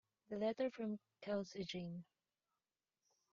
[0.31, 2.03] The letter from Kelsey Jane.